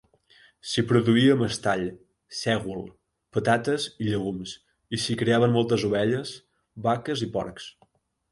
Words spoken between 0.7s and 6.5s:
produïa mestall, sègol, patates i llegums, i s'hi criaven moltes ovelles,